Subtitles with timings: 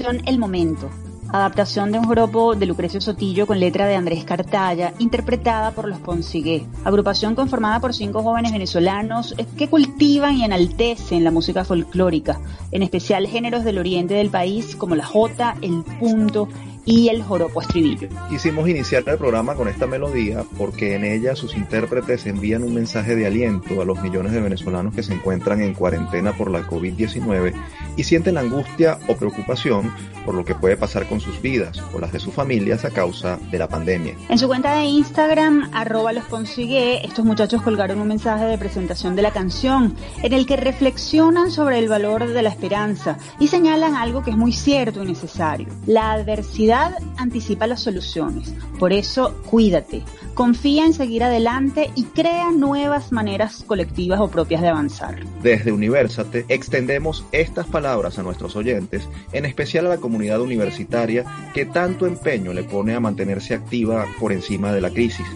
[0.00, 0.88] El Momento,
[1.28, 5.98] adaptación de un joropo de Lucrecio Sotillo con letra de Andrés Cartaya, interpretada por los
[5.98, 12.40] Ponsigué, agrupación conformada por cinco jóvenes venezolanos que cultivan y enaltecen la música folclórica,
[12.72, 16.48] en especial géneros del oriente del país como la jota, el punto,
[16.84, 18.08] y el joropo estribillo.
[18.28, 23.16] Quisimos iniciar el programa con esta melodía porque en ella sus intérpretes envían un mensaje
[23.16, 27.52] de aliento a los millones de venezolanos que se encuentran en cuarentena por la COVID-19
[27.96, 29.92] y sienten angustia o preocupación
[30.24, 33.38] por lo que puede pasar con sus vidas o las de sus familias a causa
[33.50, 34.14] de la pandemia.
[34.28, 39.16] En su cuenta de Instagram, arroba los consigue, estos muchachos colgaron un mensaje de presentación
[39.16, 43.94] de la canción en el que reflexionan sobre el valor de la esperanza y señalan
[43.96, 45.68] algo que es muy cierto y necesario.
[45.86, 50.02] La adversidad anticipa las soluciones, por eso cuídate,
[50.34, 55.24] confía en seguir adelante y crea nuevas maneras colectivas o propias de avanzar.
[55.42, 61.66] Desde Universate extendemos estas palabras a nuestros oyentes, en especial a la comunidad universitaria que
[61.66, 65.26] tanto empeño le pone a mantenerse activa por encima de la crisis.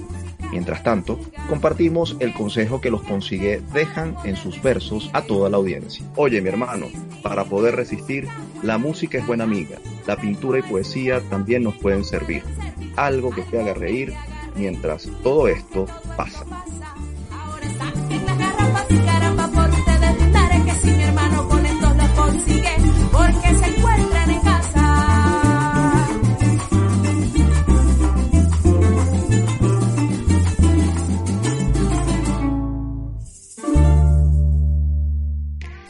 [0.51, 1.19] Mientras tanto,
[1.49, 6.07] compartimos el consejo que los consigue dejan en sus versos a toda la audiencia.
[6.15, 6.87] Oye mi hermano,
[7.23, 8.29] para poder resistir,
[8.63, 12.43] la música es buena amiga, la pintura y poesía también nos pueden servir.
[12.97, 14.13] Algo que te haga reír
[14.57, 16.45] mientras todo esto pasa.
[23.13, 24.65] porque se encuentran en casa.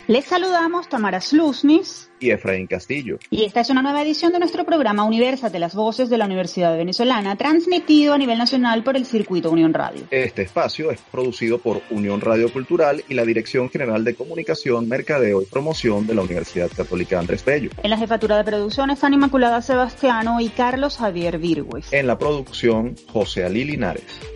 [0.06, 3.18] Les saludamos Tamara Slusnis y Efraín Castillo.
[3.30, 6.76] Y esta es una nueva edición de nuestro programa de las Voces de la Universidad
[6.76, 10.02] Venezolana, transmitido a nivel nacional por el Circuito Unión Radio.
[10.10, 15.42] Este espacio es producido por Unión Radio Cultural y la Dirección General de Comunicación, Mercadeo
[15.42, 17.70] y Promoción de la Universidad Católica Andrés Bello.
[17.82, 21.92] En la jefatura de producción están Inmaculada Sebastiano y Carlos Javier Virgües.
[21.92, 24.33] En la producción, José Ali Linares.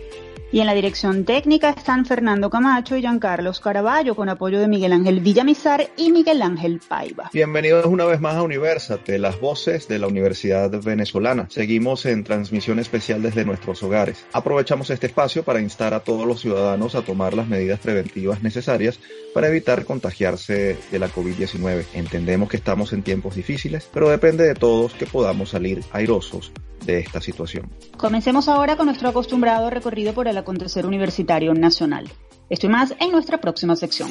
[0.51, 4.93] Y en la dirección técnica están Fernando Camacho y Giancarlos Caraballo, con apoyo de Miguel
[4.93, 7.29] Ángel Villamizar y Miguel Ángel Paiva.
[7.31, 11.45] Bienvenidos una vez más a Universate, las voces de la Universidad Venezolana.
[11.51, 14.25] Seguimos en transmisión especial desde nuestros hogares.
[14.33, 18.99] Aprovechamos este espacio para instar a todos los ciudadanos a tomar las medidas preventivas necesarias
[19.35, 21.85] para evitar contagiarse de la COVID-19.
[21.93, 26.51] Entendemos que estamos en tiempos difíciles, pero depende de todos que podamos salir airosos
[26.85, 27.69] de esta situación.
[27.97, 32.09] Comencemos ahora con nuestro acostumbrado recorrido por el acontecer universitario nacional.
[32.49, 34.09] Esto y más en nuestra próxima sección.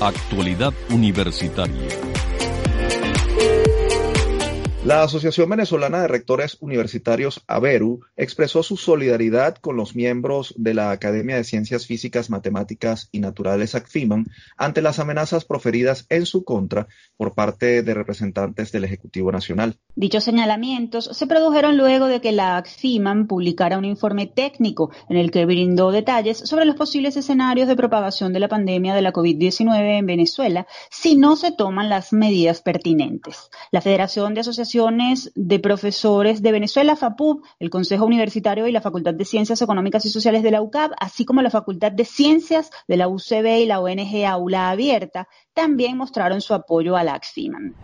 [0.00, 2.11] Actualidad Universitaria.
[4.84, 10.90] La Asociación Venezolana de Rectores Universitarios, AVERU, expresó su solidaridad con los miembros de la
[10.90, 14.26] Academia de Ciencias Físicas, Matemáticas y Naturales, ACFIMAN,
[14.56, 19.78] ante las amenazas proferidas en su contra por parte de representantes del Ejecutivo Nacional.
[19.94, 25.30] Dichos señalamientos se produjeron luego de que la ACFIMAN publicara un informe técnico en el
[25.30, 29.98] que brindó detalles sobre los posibles escenarios de propagación de la pandemia de la COVID-19
[29.98, 33.48] en Venezuela si no se toman las medidas pertinentes.
[33.70, 34.71] La Federación de Asociaciones
[35.34, 40.10] de profesores de Venezuela, FAPUB, el Consejo Universitario y la Facultad de Ciencias Económicas y
[40.10, 43.80] Sociales de la UCAP, así como la Facultad de Ciencias de la UCB y la
[43.80, 47.74] ONG Aula Abierta, también mostraron su apoyo a la AXFIMAN.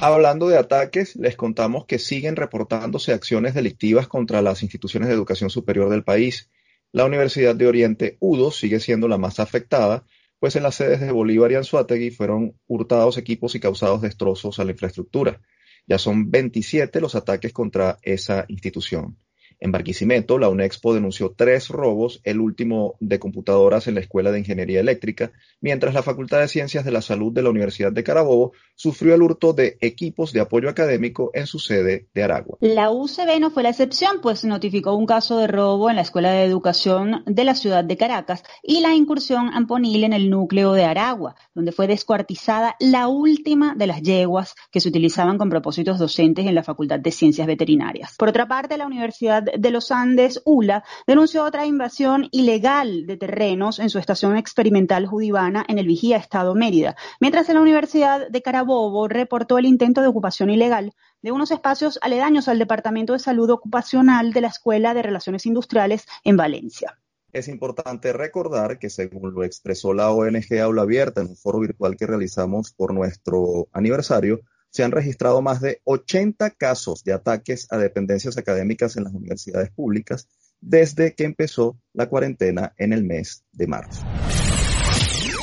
[0.00, 5.50] Hablando de ataques, les contamos que siguen reportándose acciones delictivas contra las instituciones de educación
[5.50, 6.48] superior del país.
[6.92, 10.04] La Universidad de Oriente, UDO, sigue siendo la más afectada,
[10.38, 14.64] pues en las sedes de Bolívar y Anzuategui fueron hurtados equipos y causados destrozos a
[14.64, 15.40] la infraestructura.
[15.86, 19.16] Ya son 27 los ataques contra esa institución.
[19.60, 24.38] En Barquisimeto, la UNEXPO denunció tres robos, el último de computadoras en la Escuela de
[24.38, 28.52] Ingeniería Eléctrica, mientras la Facultad de Ciencias de la Salud de la Universidad de Carabobo
[28.76, 32.58] sufrió el hurto de equipos de apoyo académico en su sede de Aragua.
[32.60, 36.30] La UCB no fue la excepción, pues notificó un caso de robo en la Escuela
[36.30, 40.84] de Educación de la ciudad de Caracas y la incursión amponil en el núcleo de
[40.84, 46.46] Aragua, donde fue descuartizada la última de las yeguas que se utilizaban con propósitos docentes
[46.46, 48.14] en la Facultad de Ciencias Veterinarias.
[48.16, 53.78] Por otra parte, la Universidad de los Andes, ULA, denunció otra invasión ilegal de terrenos
[53.78, 58.42] en su estación experimental judivana en el Vigía Estado Mérida, mientras en la Universidad de
[58.42, 60.92] Carabobo reportó el intento de ocupación ilegal
[61.22, 66.06] de unos espacios aledaños al Departamento de Salud Ocupacional de la Escuela de Relaciones Industriales
[66.24, 66.98] en Valencia.
[67.32, 71.96] Es importante recordar que según lo expresó la ONG Aula Abierta en un foro virtual
[71.96, 74.40] que realizamos por nuestro aniversario,
[74.70, 79.70] se han registrado más de 80 casos de ataques a dependencias académicas en las universidades
[79.70, 80.28] públicas
[80.60, 84.04] desde que empezó la cuarentena en el mes de marzo.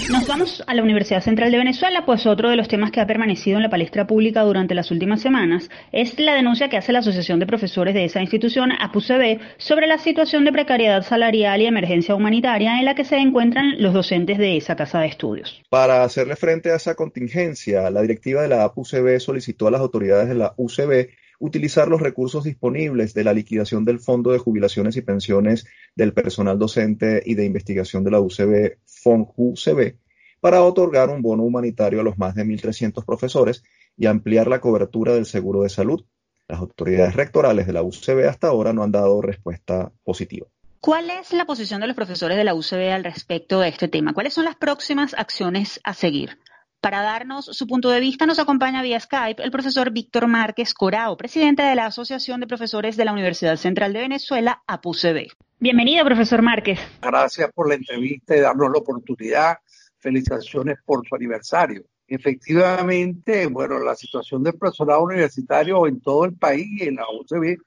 [0.09, 3.05] Nos vamos a la Universidad Central de Venezuela, pues otro de los temas que ha
[3.05, 6.99] permanecido en la palestra pública durante las últimas semanas es la denuncia que hace la
[6.99, 12.15] Asociación de Profesores de esa institución, APUCB, sobre la situación de precariedad salarial y emergencia
[12.15, 15.61] humanitaria en la que se encuentran los docentes de esa casa de estudios.
[15.69, 20.29] Para hacerle frente a esa contingencia, la directiva de la APUCB solicitó a las autoridades
[20.29, 25.01] de la UCB utilizar los recursos disponibles de la liquidación del Fondo de Jubilaciones y
[25.01, 29.95] Pensiones del Personal Docente y de Investigación de la UCB, FONJUCB,
[30.39, 33.63] para otorgar un bono humanitario a los más de 1.300 profesores
[33.97, 36.05] y ampliar la cobertura del seguro de salud.
[36.47, 40.47] Las autoridades rectorales de la UCB hasta ahora no han dado respuesta positiva.
[40.79, 44.13] ¿Cuál es la posición de los profesores de la UCB al respecto de este tema?
[44.13, 46.37] ¿Cuáles son las próximas acciones a seguir?
[46.81, 51.17] Para darnos su punto de vista nos acompaña vía Skype el profesor Víctor Márquez Corao,
[51.17, 55.27] presidente de la Asociación de Profesores de la Universidad Central de Venezuela, APUCB.
[55.59, 56.79] Bienvenido, profesor Márquez.
[57.01, 59.57] Gracias por la entrevista y darnos la oportunidad.
[59.97, 61.83] Felicitaciones por su aniversario.
[62.07, 67.57] Efectivamente, bueno, la situación del profesorado universitario en todo el país y en la UCB,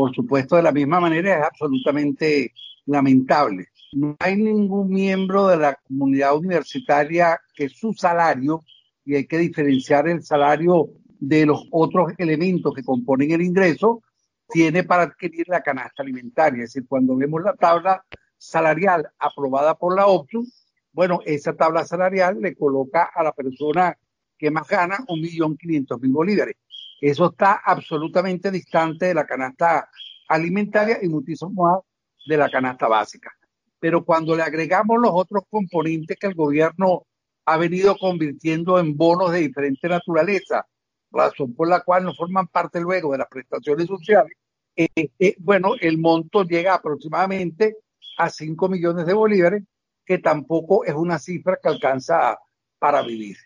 [0.00, 2.52] por supuesto, de la misma manera es absolutamente
[2.86, 8.64] lamentable no hay ningún miembro de la comunidad universitaria que su salario,
[9.04, 14.02] y hay que diferenciar el salario de los otros elementos que componen el ingreso,
[14.48, 16.64] tiene para adquirir la canasta alimentaria.
[16.64, 18.04] Es decir, cuando vemos la tabla
[18.36, 20.46] salarial aprobada por la OPSU,
[20.92, 23.96] bueno, esa tabla salarial le coloca a la persona
[24.38, 26.56] que más gana un millón quinientos mil bolívares.
[27.00, 29.88] Eso está absolutamente distante de la canasta
[30.28, 31.80] alimentaria y muchísimo más
[32.26, 33.32] de la canasta básica
[33.80, 37.06] pero cuando le agregamos los otros componentes que el gobierno
[37.46, 40.66] ha venido convirtiendo en bonos de diferente naturaleza,
[41.10, 44.32] razón por la cual no forman parte luego de las prestaciones sociales,
[44.76, 47.78] eh, eh, bueno, el monto llega aproximadamente
[48.18, 49.64] a 5 millones de bolívares,
[50.04, 52.38] que tampoco es una cifra que alcanza
[52.78, 53.36] para vivir.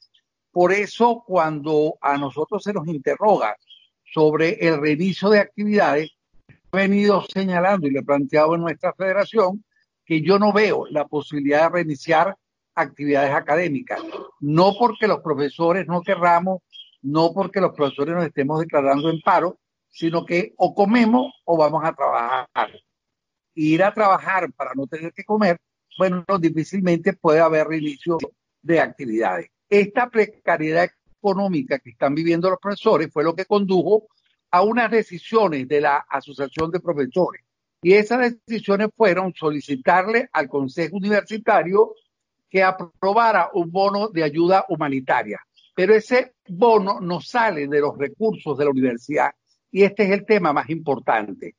[0.54, 3.56] Por eso, cuando a nosotros se nos interroga
[4.04, 6.12] sobre el reinicio de actividades,
[6.46, 9.64] he venido señalando y le he planteado en nuestra federación
[10.04, 12.36] que yo no veo la posibilidad de reiniciar
[12.76, 14.00] actividades académicas.
[14.38, 16.60] No porque los profesores no querramos,
[17.02, 19.58] no porque los profesores nos estemos declarando en paro,
[19.90, 22.70] sino que o comemos o vamos a trabajar.
[23.56, 25.58] Ir a trabajar para no tener que comer,
[25.98, 28.18] bueno, difícilmente puede haber reinicio
[28.62, 29.48] de actividades.
[29.68, 34.08] Esta precariedad económica que están viviendo los profesores fue lo que condujo
[34.50, 37.42] a unas decisiones de la Asociación de Profesores
[37.82, 41.94] y esas decisiones fueron solicitarle al Consejo Universitario
[42.48, 45.40] que aprobara un bono de ayuda humanitaria.
[45.74, 49.32] Pero ese bono no sale de los recursos de la universidad
[49.70, 51.56] y este es el tema más importante.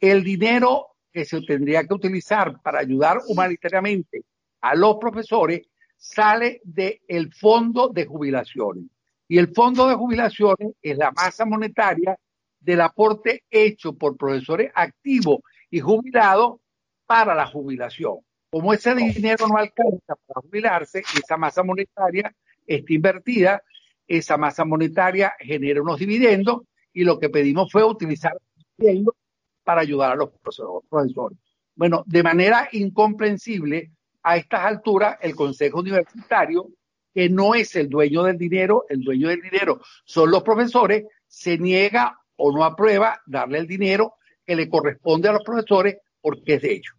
[0.00, 4.24] El dinero que se tendría que utilizar para ayudar humanitariamente
[4.62, 5.60] a los profesores
[5.98, 8.84] sale del fondo de jubilaciones.
[9.28, 12.18] Y el fondo de jubilaciones es la masa monetaria
[12.60, 15.40] del aporte hecho por profesores activos
[15.70, 16.60] y jubilado
[17.06, 18.18] para la jubilación.
[18.50, 22.34] Como ese dinero no alcanza para jubilarse, esa masa monetaria
[22.66, 23.62] está invertida,
[24.06, 26.62] esa masa monetaria genera unos dividendos
[26.92, 28.32] y lo que pedimos fue utilizar
[28.78, 29.14] dividendos
[29.62, 31.38] para ayudar a los profesores.
[31.74, 33.90] Bueno, de manera incomprensible,
[34.28, 36.68] a estas alturas, el Consejo Universitario,
[37.14, 41.56] que no es el dueño del dinero, el dueño del dinero son los profesores, se
[41.56, 46.62] niega o no aprueba darle el dinero que le corresponde a los profesores porque es
[46.62, 46.94] de ellos.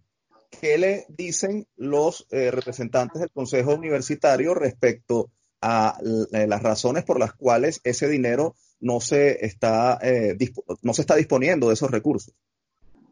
[0.59, 5.29] ¿Qué le dicen los eh, representantes del Consejo Universitario respecto
[5.61, 5.99] a
[6.33, 10.35] eh, las razones por las cuales ese dinero no se está, eh,
[10.81, 12.33] no se está disponiendo de esos recursos?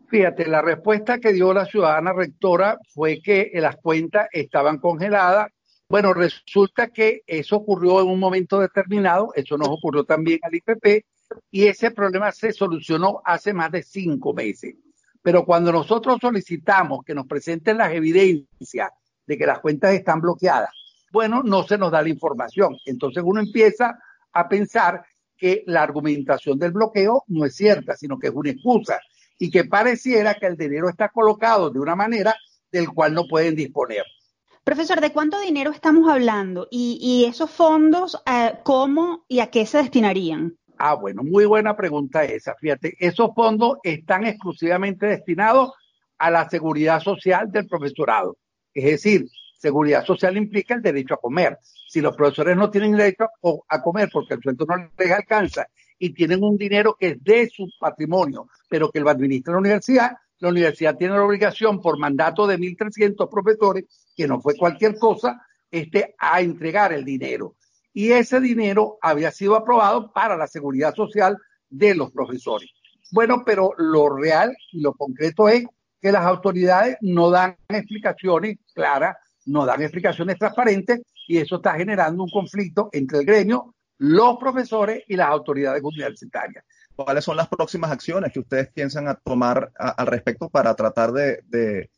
[0.09, 5.51] Fíjate, la respuesta que dio la ciudadana rectora fue que las cuentas estaban congeladas
[5.89, 11.05] Bueno, resulta que eso ocurrió en un momento determinado, eso nos ocurrió también al IPP,
[11.51, 14.75] y ese problema se solucionó hace más de cinco meses.
[15.21, 18.91] Pero cuando nosotros solicitamos que nos presenten las evidencias
[19.25, 20.71] de que las cuentas están bloqueadas,
[21.11, 22.77] bueno, no se nos da la información.
[22.85, 23.97] Entonces uno empieza
[24.33, 25.05] a pensar
[25.37, 28.99] que la argumentación del bloqueo no es cierta, sino que es una excusa
[29.39, 32.36] y que pareciera que el dinero está colocado de una manera
[32.72, 34.03] del cual no pueden disponer.
[34.63, 36.67] Profesor, ¿de cuánto dinero estamos hablando?
[36.70, 40.58] ¿Y, esos fondos, eh, cómo y a qué se destinarían?
[40.77, 42.53] Ah, bueno, muy buena pregunta esa.
[42.60, 45.72] Fíjate, esos fondos están exclusivamente destinados
[46.17, 48.38] a la seguridad social del profesorado.
[48.74, 49.25] Es decir,
[49.58, 51.58] seguridad social implica el derecho a comer.
[51.88, 53.27] Si los profesores no tienen derecho
[53.70, 55.67] a comer porque el sueldo no les alcanza
[55.99, 60.11] y tienen un dinero que es de su patrimonio, pero que lo administra la universidad,
[60.39, 63.85] la universidad tiene la obligación por mandato de 1.300 profesores,
[64.15, 67.55] que no fue cualquier cosa, este, a entregar el dinero.
[67.93, 71.37] Y ese dinero había sido aprobado para la seguridad social
[71.69, 72.69] de los profesores.
[73.11, 75.65] Bueno, pero lo real y lo concreto es
[75.99, 82.23] que las autoridades no dan explicaciones claras, no dan explicaciones transparentes y eso está generando
[82.23, 86.63] un conflicto entre el gremio, los profesores y las autoridades universitarias.
[86.95, 91.89] ¿Cuáles son las próximas acciones que ustedes piensan tomar al respecto para tratar de,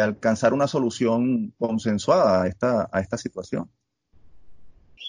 [0.00, 3.70] alcanzar una solución consensuada a esta, situación?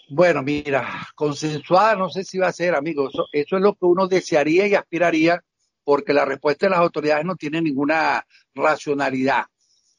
[0.10, 3.14] Bueno, mira, consensuada no sé si va a ser, amigos.
[3.14, 5.44] Eso, eso, es lo que uno desearía y aspiraría,
[5.84, 9.46] porque la respuesta de las autoridades no tiene ninguna racionalidad.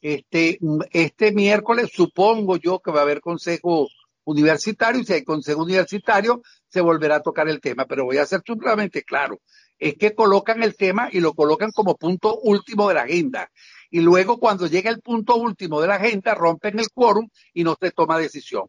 [0.01, 0.59] Este,
[0.91, 3.87] este miércoles supongo yo que va a haber consejo
[4.25, 8.25] universitario y si hay consejo universitario se volverá a tocar el tema, pero voy a
[8.25, 9.39] ser simplemente claro,
[9.77, 13.49] es que colocan el tema y lo colocan como punto último de la agenda.
[13.89, 17.77] Y luego cuando llega el punto último de la agenda rompen el quórum y no
[17.79, 18.65] se toma decisión.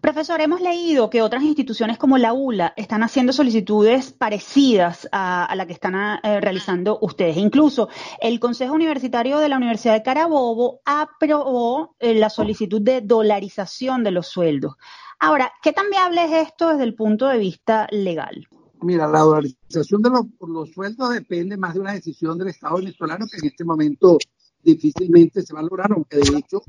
[0.00, 5.66] Profesor, hemos leído que otras instituciones como la ULA están haciendo solicitudes parecidas a, la
[5.66, 7.36] que están eh, realizando ustedes.
[7.36, 7.88] Incluso
[8.20, 14.12] el Consejo Universitario de la Universidad de Carabobo aprobó eh, la solicitud de dolarización de
[14.12, 14.74] los sueldos.
[15.18, 18.48] Ahora, ¿qué tan viable es esto desde el punto de vista legal?
[18.80, 23.38] Mira, la dolarización de los, sueldos depende más de una decisión del Estado venezolano que
[23.38, 24.18] en este momento
[24.62, 26.62] difícilmente se va a lograr, aunque de hecho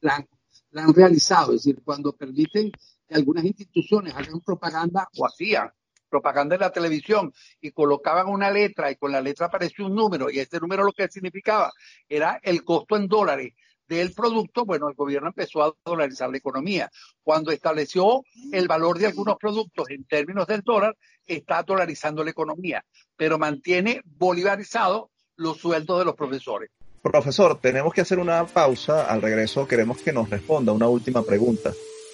[0.00, 0.26] la, la
[0.74, 1.52] han realizado.
[1.52, 2.70] Es decir, cuando permiten
[3.08, 5.70] que algunas instituciones hagan propaganda o hacían
[6.08, 10.28] propaganda en la televisión y colocaban una letra y con la letra apareció un número
[10.28, 11.70] y este número lo que significaba
[12.08, 13.54] era el costo en dólares
[13.86, 16.88] del producto, bueno, el gobierno empezó a dolarizar la economía.
[17.24, 18.22] Cuando estableció
[18.52, 20.96] el valor de algunos productos en términos del dólar,
[21.26, 22.84] está dolarizando la economía,
[23.16, 26.70] pero mantiene bolivarizado los sueldos de los profesores.
[27.02, 29.06] Profesor, tenemos que hacer una pausa.
[29.06, 31.72] Al regreso queremos que nos responda una última pregunta.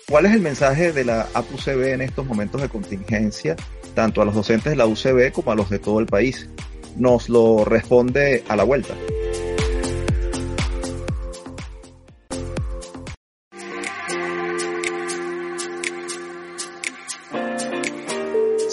[0.09, 3.57] ¿Cuál es el mensaje de la APUCB en estos momentos de contingencia,
[3.95, 6.49] tanto a los docentes de la UCB como a los de todo el país?
[6.97, 8.95] Nos lo responde a la vuelta.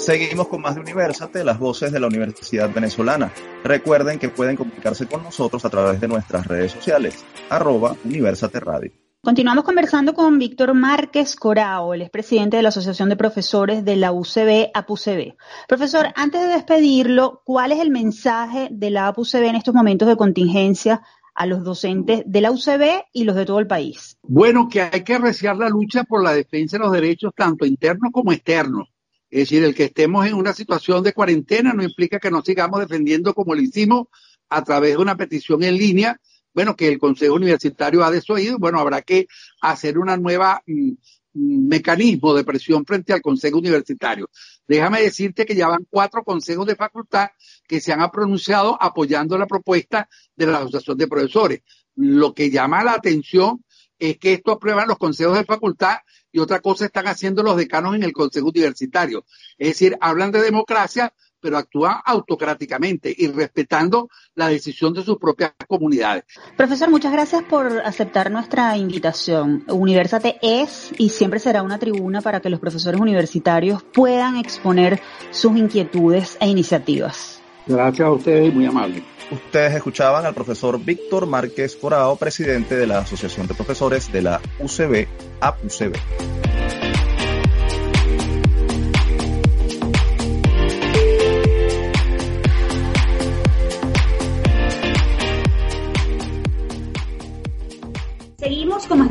[0.03, 3.31] Seguimos con más de Universate, las voces de la Universidad Venezolana.
[3.63, 8.91] Recuerden que pueden comunicarse con nosotros a través de nuestras redes sociales, arroba Universate Radio.
[9.21, 14.11] Continuamos conversando con Víctor Márquez Corao, el expresidente de la Asociación de Profesores de la
[14.11, 15.37] UCB, APUCB.
[15.69, 20.17] Profesor, antes de despedirlo, ¿cuál es el mensaje de la APUCB en estos momentos de
[20.17, 21.01] contingencia
[21.33, 24.17] a los docentes de la UCB y los de todo el país?
[24.23, 28.11] Bueno, que hay que apreciar la lucha por la defensa de los derechos tanto internos
[28.11, 28.92] como externos
[29.33, 32.79] es decir, el que estemos en una situación de cuarentena no implica que nos sigamos
[32.81, 34.05] defendiendo como lo hicimos
[34.47, 36.21] a través de una petición en línea,
[36.53, 39.25] bueno, que el Consejo Universitario ha desoído, bueno, habrá que
[39.59, 40.91] hacer una nueva mm,
[41.33, 44.29] mm, mecanismo de presión frente al Consejo Universitario.
[44.67, 47.29] Déjame decirte que ya van cuatro consejos de facultad
[47.67, 51.61] que se han pronunciado apoyando la propuesta de la Asociación de Profesores.
[51.95, 53.65] Lo que llama la atención
[53.97, 55.97] es que esto aprueban los consejos de facultad
[56.33, 59.23] y otra cosa están haciendo los decanos en el Consejo Universitario.
[59.57, 65.51] Es decir, hablan de democracia, pero actúan autocráticamente y respetando la decisión de sus propias
[65.67, 66.23] comunidades.
[66.57, 69.63] Profesor, muchas gracias por aceptar nuestra invitación.
[69.67, 75.55] Universate es y siempre será una tribuna para que los profesores universitarios puedan exponer sus
[75.55, 77.42] inquietudes e iniciativas.
[77.65, 79.03] Gracias a ustedes, muy amable.
[79.31, 84.41] Ustedes escuchaban al profesor Víctor Márquez Corao, presidente de la Asociación de Profesores de la
[84.59, 85.07] UCB,
[85.39, 85.93] APUCB.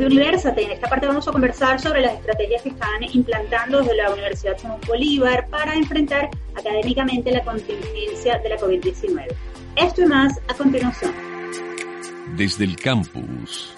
[0.03, 0.63] De Universate.
[0.63, 4.57] En esta parte vamos a conversar sobre las estrategias que están implantando desde la Universidad
[4.57, 9.27] Simón Bolívar para enfrentar académicamente la contingencia de la COVID-19.
[9.75, 11.13] Esto y más a continuación.
[12.35, 13.73] Desde el campus.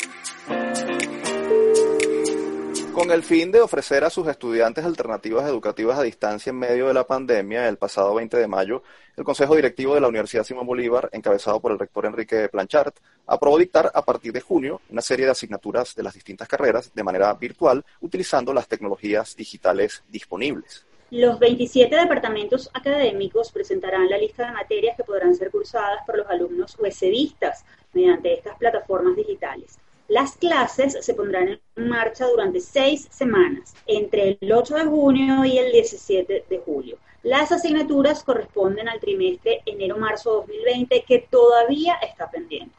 [2.95, 6.93] Con el fin de ofrecer a sus estudiantes alternativas educativas a distancia en medio de
[6.93, 8.83] la pandemia, el pasado 20 de mayo,
[9.17, 12.95] el Consejo Directivo de la Universidad Simón Bolívar, encabezado por el rector Enrique Planchart,
[13.27, 17.03] aprobó dictar a partir de junio una serie de asignaturas de las distintas carreras de
[17.03, 20.85] manera virtual, utilizando las tecnologías digitales disponibles.
[21.11, 26.27] Los 27 departamentos académicos presentarán la lista de materias que podrán ser cursadas por los
[26.27, 29.79] alumnos USBistas mediante estas plataformas digitales.
[30.07, 35.57] Las clases se pondrán en marcha durante seis semanas, entre el 8 de junio y
[35.57, 36.97] el 17 de julio.
[37.23, 42.75] Las asignaturas corresponden al trimestre enero-marzo 2020 que todavía está pendiente.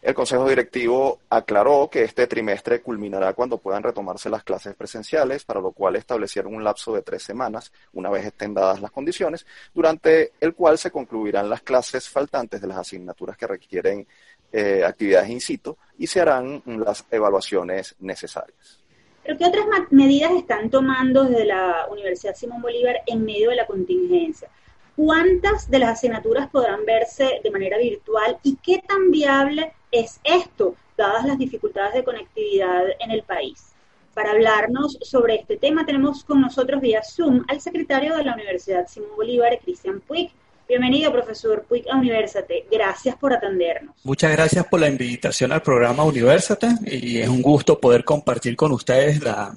[0.00, 5.60] El Consejo Directivo aclaró que este trimestre culminará cuando puedan retomarse las clases presenciales, para
[5.60, 10.32] lo cual establecieron un lapso de tres semanas, una vez estén dadas las condiciones, durante
[10.40, 14.06] el cual se concluirán las clases faltantes de las asignaturas que requieren
[14.52, 18.80] eh, actividades in situ y se harán las evaluaciones necesarias.
[19.22, 23.66] ¿Pero qué otras medidas están tomando desde la Universidad Simón Bolívar en medio de la
[23.66, 24.48] contingencia?
[24.96, 30.74] ¿Cuántas de las asignaturas podrán verse de manera virtual y qué tan viable es esto,
[30.96, 33.70] dadas las dificultades de conectividad en el país?
[34.14, 38.86] Para hablarnos sobre este tema tenemos con nosotros vía Zoom al secretario de la Universidad
[38.88, 40.32] Simón Bolívar, Cristian Puig.
[40.70, 42.64] Bienvenido, profesor Puig a Universate.
[42.70, 43.96] Gracias por atendernos.
[44.04, 48.70] Muchas gracias por la invitación al programa Universate y es un gusto poder compartir con
[48.70, 49.52] ustedes la,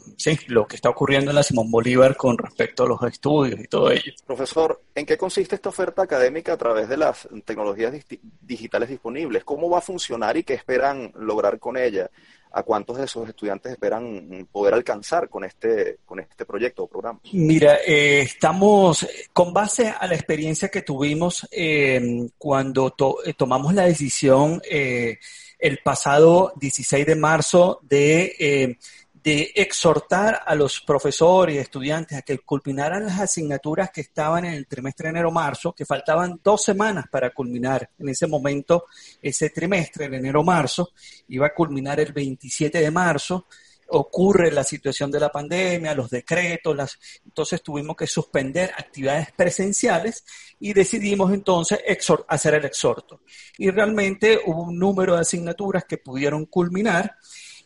[0.48, 3.92] lo que está ocurriendo en la Simón Bolívar con respecto a los estudios y todo
[3.92, 4.12] ello.
[4.26, 7.94] Profesor, ¿en qué consiste esta oferta académica a través de las tecnologías
[8.42, 9.44] digitales disponibles?
[9.44, 12.10] ¿Cómo va a funcionar y qué esperan lograr con ella?
[12.56, 17.20] A cuántos de esos estudiantes esperan poder alcanzar con este, con este proyecto o programa?
[17.32, 22.94] Mira, eh, estamos con base a la experiencia que tuvimos eh, cuando
[23.26, 28.78] eh, tomamos la decisión el pasado 16 de marzo de
[29.24, 34.54] de exhortar a los profesores y estudiantes a que culminaran las asignaturas que estaban en
[34.54, 38.86] el trimestre enero-marzo, que faltaban dos semanas para culminar en ese momento
[39.22, 40.92] ese trimestre, el enero-marzo,
[41.30, 43.48] iba a culminar el 27 de marzo,
[43.88, 50.26] ocurre la situación de la pandemia, los decretos, las, entonces tuvimos que suspender actividades presenciales
[50.60, 51.80] y decidimos entonces
[52.28, 53.22] hacer el exhorto.
[53.58, 57.16] Y realmente hubo un número de asignaturas que pudieron culminar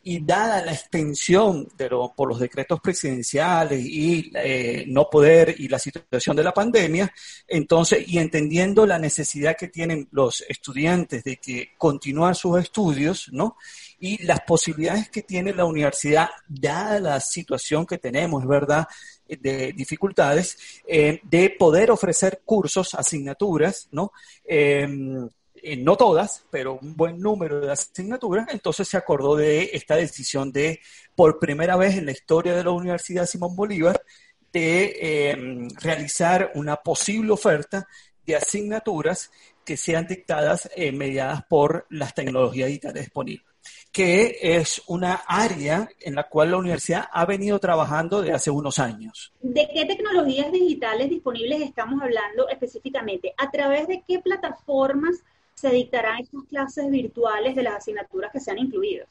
[0.09, 5.67] y dada la extensión de lo, por los decretos presidenciales y eh, no poder y
[5.67, 7.13] la situación de la pandemia,
[7.45, 13.57] entonces, y entendiendo la necesidad que tienen los estudiantes de que continuar sus estudios, ¿no?
[13.99, 18.87] Y las posibilidades que tiene la universidad, dada la situación que tenemos, verdad,
[19.27, 24.13] de dificultades, eh, de poder ofrecer cursos, asignaturas, ¿no?
[24.45, 24.87] Eh,
[25.67, 30.51] eh, no todas, pero un buen número de asignaturas, entonces se acordó de esta decisión
[30.51, 30.79] de,
[31.13, 34.01] por primera vez en la historia de la Universidad Simón Bolívar,
[34.53, 37.85] de em, realizar una posible oferta
[38.25, 39.29] de asignaturas
[39.65, 43.45] que sean dictadas, eh, mediadas por las tecnologías digitales disponibles
[43.91, 48.79] que es una área en la cual la universidad ha venido trabajando desde hace unos
[48.79, 49.33] años.
[49.41, 53.33] ¿De qué tecnologías digitales disponibles estamos hablando específicamente?
[53.37, 55.23] ¿A través de qué plataformas
[55.59, 59.07] se dictarán estas clases virtuales de las asignaturas que sean incluidas.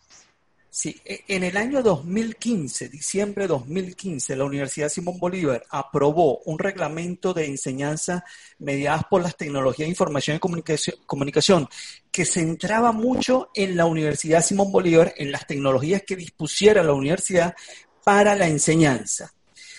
[0.70, 6.58] Sí, e, en el año 2015, diciembre de 2015, la Universidad Simón Bolívar aprobó un
[6.58, 8.24] reglamento de enseñanza
[8.58, 11.68] mediadas por las tecnologías de información y comunicación
[12.12, 17.54] que centraba mucho en la Universidad Simón Bolívar, en las tecnologías que dispusiera la universidad
[18.04, 19.32] para la enseñanza.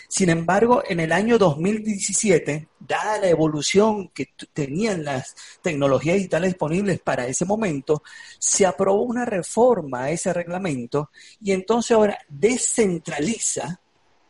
[0.08, 7.00] Sin embargo, en el año 2017, dada la evolución que tenían las tecnologías digitales disponibles
[7.02, 8.04] para ese momento,
[8.39, 13.82] se aprobó una reforma a ese reglamento y entonces ahora descentraliza,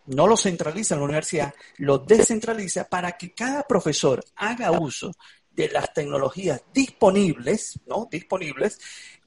[0.08, 5.12] no lo centraliza en la universidad, lo descentraliza para que cada profesor haga uso
[5.58, 8.08] de las tecnologías disponibles, ¿no?
[8.10, 8.80] Disponibles,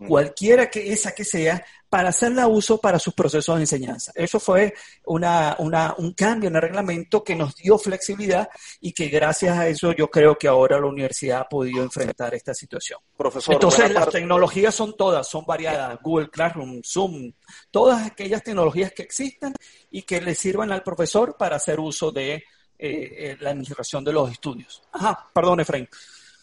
[0.07, 4.13] cualquiera que esa que sea, para hacerla uso para sus procesos de enseñanza.
[4.15, 4.73] Eso fue
[5.07, 8.49] una, un cambio en el reglamento que nos dio flexibilidad
[8.81, 12.55] y que gracias a eso yo creo que ahora la universidad ha podido enfrentar esta
[12.55, 13.01] situación.
[13.17, 17.33] Profesor, Entonces las tecnologías son todas, son variadas, Google Classroom, Zoom,
[17.73, 19.53] todas aquellas tecnologías que existan
[19.91, 22.45] y que le sirvan al profesor para hacer uso de eh,
[22.79, 24.81] eh, la administración de los estudios.
[24.93, 25.89] Ajá, perdón, Efraín.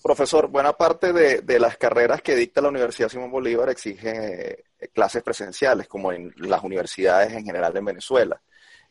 [0.08, 5.22] Profesor, buena parte de, las carreras que dicta la Universidad Simón Bolívar exige eh, clases
[5.22, 8.42] presenciales, como en las universidades en general en Venezuela.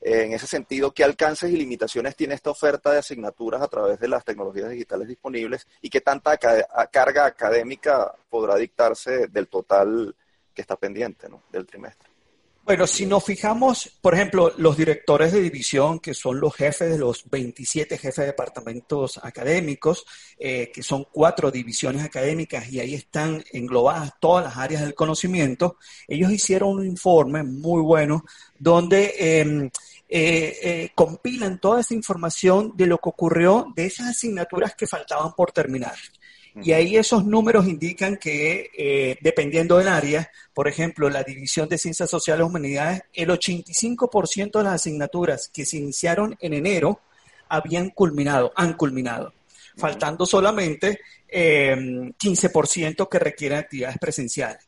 [0.02, 4.08] en ese sentido, ¿qué alcances y limitaciones tiene esta oferta de asignaturas a través de
[4.08, 10.14] las tecnologías digitales disponibles y qué tanta carga académica podrá dictarse del total
[10.52, 12.10] que está pendiente del trimestre?
[12.66, 16.98] Bueno, si nos fijamos, por ejemplo, los directores de división, que son los jefes de
[16.98, 20.04] los 27 jefes de departamentos académicos,
[20.36, 25.76] eh, que son cuatro divisiones académicas y ahí están englobadas todas las áreas del conocimiento,
[26.08, 28.24] ellos hicieron un informe muy bueno
[28.58, 29.70] donde em,
[30.08, 35.34] eh, eh, compilan toda esa información de lo que ocurrió de esas asignaturas que faltaban
[35.36, 35.94] por terminar.
[36.62, 41.76] Y ahí esos números indican que, eh, dependiendo del área, por ejemplo, la División de
[41.76, 47.00] Ciencias Sociales y Humanidades, el 85% de las asignaturas que se iniciaron en enero
[47.48, 49.34] habían culminado, han culminado,
[49.76, 54.66] faltando solamente 15% eh, que requieren actividades presenciales.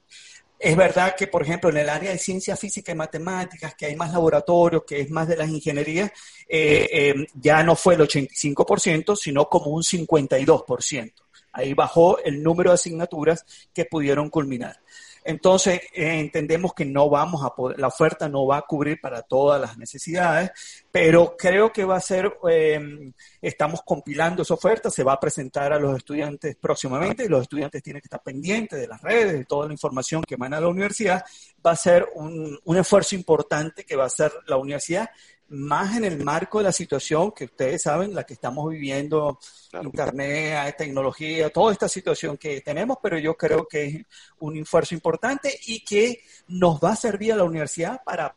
[0.59, 3.96] Es verdad que, por ejemplo, en el área de ciencia física y matemáticas, que hay
[3.96, 6.11] más laboratorios, que es más de las ingenierías,
[6.48, 11.12] eh, ya no fue el 85%, sino como un 52%.
[11.59, 13.44] Ahí bajó el número de asignaturas
[13.75, 14.79] que pudieron culminar.
[15.25, 19.23] Entonces, eh, entendemos que no vamos a poder, la oferta no va a cubrir para
[19.23, 20.53] todas las necesidades,
[20.92, 25.73] pero creo que va a ser, em, estamos compilando esa oferta, se va a presentar
[25.73, 29.44] a los estudiantes próximamente, y los estudiantes tienen que estar pendientes de las redes, de
[29.44, 31.25] toda la información que emana la universidad.
[31.66, 35.11] Va a ser un, un esfuerzo importante que va a hacer la universidad
[35.49, 39.39] más en el marco de la situación que ustedes saben, la que estamos viviendo,
[39.83, 44.07] internet, tecnología, toda esta situación que tenemos, pero yo creo que es
[44.41, 48.35] un esfuerzo importante y que nos va a servir a la universidad para,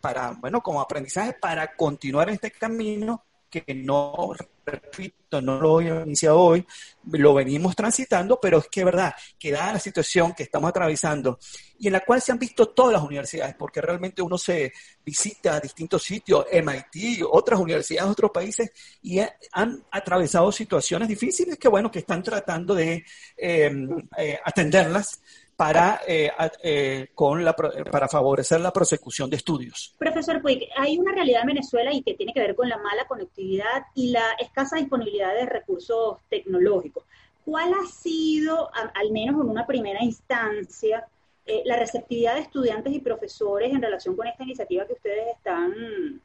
[0.00, 3.22] para bueno, como aprendizaje, para continuar este camino
[3.64, 4.32] que no,
[4.64, 6.66] repito, no lo he iniciado hoy,
[7.12, 11.38] lo venimos transitando, pero es que es verdad, que dada la situación que estamos atravesando
[11.78, 14.72] y en la cual se han visto todas las universidades, porque realmente uno se
[15.04, 18.70] visita a distintos sitios, MIT, otras universidades, otros países,
[19.02, 19.20] y
[19.52, 23.04] han atravesado situaciones difíciles que, bueno, que están tratando de
[23.36, 23.70] eh,
[24.16, 25.20] eh, atenderlas
[25.56, 26.30] para, eh,
[26.62, 29.94] eh, con la, para favorecer la prosecución de estudios.
[29.98, 33.06] Profesor Puig, hay una realidad en Venezuela y que tiene que ver con la mala
[33.06, 37.04] conectividad y la escasa disponibilidad de recursos tecnológicos.
[37.44, 41.06] ¿Cuál ha sido, al menos en una primera instancia,
[41.46, 46.20] eh, la receptividad de estudiantes y profesores en relación con esta iniciativa que ustedes están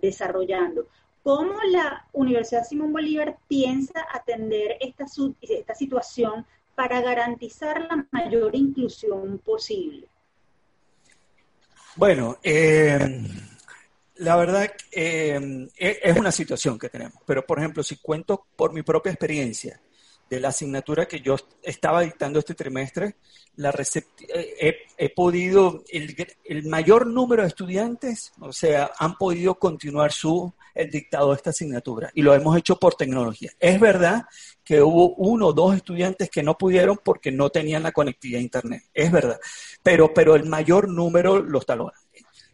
[0.00, 0.86] desarrollando?
[1.22, 5.04] ¿Cómo la Universidad Simón Bolívar piensa atender esta,
[5.40, 10.08] esta situación para garantizar la mayor inclusión posible?
[11.96, 12.98] Bueno, eh,
[14.16, 18.82] la verdad eh, es una situación que tenemos, pero por ejemplo, si cuento por mi
[18.82, 19.80] propia experiencia
[20.28, 23.16] de la asignatura que yo estaba dictando este trimestre,
[23.56, 23.72] la
[24.28, 30.90] he, he, podido, el, mayor número de estudiantes, o sea, han podido continuar su, el
[30.90, 33.52] dictado de esta asignatura y lo hemos hecho por tecnología.
[33.58, 34.24] Es verdad
[34.64, 38.42] que hubo uno o dos estudiantes que no pudieron porque no tenían la conectividad a
[38.42, 38.82] Internet.
[38.92, 39.38] Es verdad.
[39.82, 41.94] Pero, pero el mayor número los talona.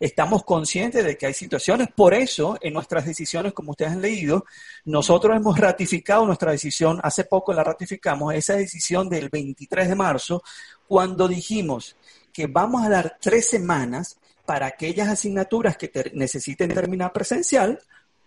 [0.01, 4.47] Estamos conscientes de que hay situaciones, por eso en nuestras decisiones, como ustedes han leído,
[4.87, 10.43] nosotros hemos ratificado nuestra decisión, hace poco la ratificamos, esa decisión del 23 de marzo,
[10.89, 11.97] cuando dijimos
[12.33, 17.79] que vamos a dar tres semanas para aquellas asignaturas que necesiten terminar presencial,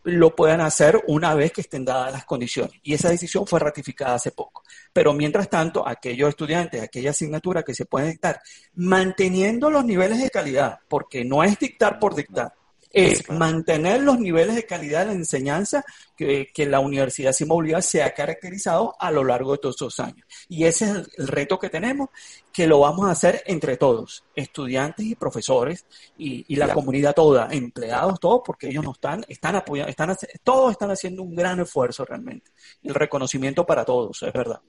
[0.04, 2.80] lo puedan hacer una vez que estén dadas las condiciones.
[2.84, 4.64] Y esa decisión fue ratificada hace poco.
[4.92, 8.42] Pero mientras tanto, aquellos estudiantes, aquella asignatura que se pueden dictar,
[8.76, 12.54] manteniendo los niveles de calidad, porque no es dictar por dictar,
[12.94, 15.84] es mantener los niveles de calidad de la enseñanza
[16.16, 20.26] que, la Universidad Simón Bolívar se ha caracterizado a lo largo de todos estos años.
[20.48, 22.10] Y ese es el, reto que tenemos,
[22.54, 25.86] que lo vamos a hacer entre todos, estudiantes y profesores
[26.18, 30.92] y, la comunidad toda, empleados todos, porque ellos nos están, están apoyando, están, todos están
[30.92, 32.52] haciendo un gran esfuerzo realmente.
[32.84, 34.62] El reconocimiento para todos, es verdad.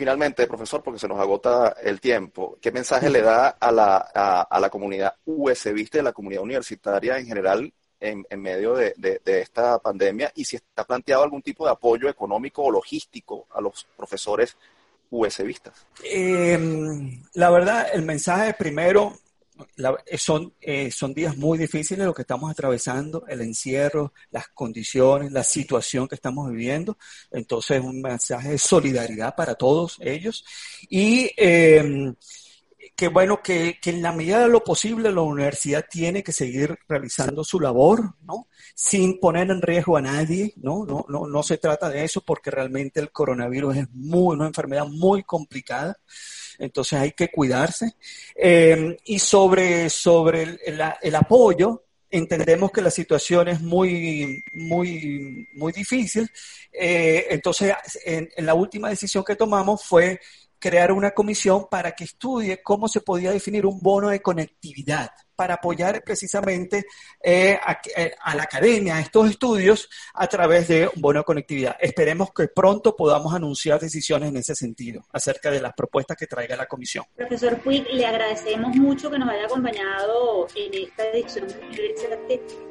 [0.00, 3.98] Finalmente, profesor, porque se nos agota el tiempo, ¿qué mensaje le da a la,
[4.48, 9.78] a, la comunidad USBista y a la comunidad universitaria en general en, medio de, esta
[9.78, 14.56] pandemia y si está planteado algún tipo de apoyo económico o logístico a los profesores
[15.10, 15.86] USBistas?
[16.02, 16.58] Eh,
[17.34, 19.18] la verdad, el mensaje primero
[20.16, 25.44] son, eh, son días muy difíciles lo que estamos atravesando, el encierro, las condiciones, la
[25.44, 26.98] situación que estamos viviendo.
[27.30, 30.44] Entonces, un mensaje de solidaridad para todos ellos.
[30.88, 32.12] Y eh,
[33.00, 36.78] que bueno, que, que, en la medida de lo posible la universidad tiene que seguir
[36.86, 38.46] realizando su labor, ¿no?
[38.74, 40.84] Sin poner en riesgo a nadie, ¿no?
[40.84, 44.86] No, no, no se trata de eso porque realmente el coronavirus es muy, una enfermedad
[44.86, 45.98] muy complicada.
[46.60, 47.94] Entonces hay que cuidarse.
[48.36, 55.48] Eh, y sobre, sobre el, el, el apoyo, entendemos que la situación es muy, muy,
[55.54, 56.28] muy difícil.
[56.72, 57.72] Eh, entonces,
[58.04, 60.20] en, en, la última decisión que tomamos fue
[60.60, 65.54] crear una comisión para que estudie cómo se podía definir un bono de conectividad para
[65.54, 66.84] apoyar precisamente
[67.22, 71.24] eh, a, eh, a, la academia, a estos estudios, a través de un bono de
[71.24, 71.76] conectividad.
[71.80, 76.56] Esperemos que pronto podamos anunciar decisiones en ese sentido, acerca de las propuestas que traiga
[76.56, 77.06] la comisión.
[77.16, 81.46] Profesor Puig, le agradecemos mucho que nos haya acompañado en esta edición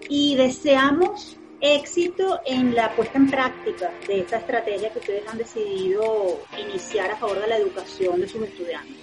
[0.08, 6.40] y deseamos éxito en la puesta en práctica de esta estrategia que ustedes han decidido
[6.58, 8.96] iniciar a favor de la educación de sus estudiantes.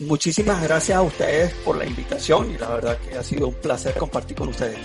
[0.00, 3.94] Muchísimas gracias a ustedes por la invitación y la verdad que ha sido un placer
[3.94, 4.78] compartir con ustedes.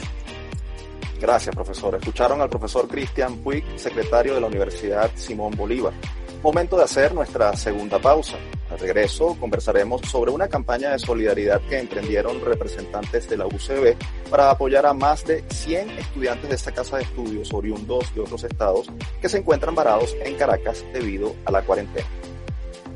[1.19, 1.95] Gracias, profesor.
[1.95, 5.93] Escucharon al profesor Cristian Puig, secretario de la Universidad Simón Bolívar.
[6.41, 8.38] Momento de hacer nuestra segunda pausa.
[8.71, 13.97] Al regreso conversaremos sobre una campaña de solidaridad que emprendieron representantes de la UCB
[14.30, 18.45] para apoyar a más de 100 estudiantes de esta casa de estudios oriundos de otros
[18.45, 18.88] estados
[19.21, 22.08] que se encuentran varados en Caracas debido a la cuarentena.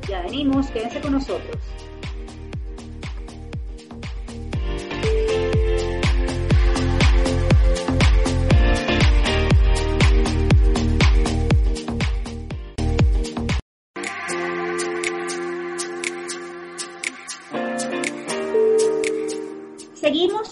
[0.08, 1.58] Ya venimos, quédense con nosotros.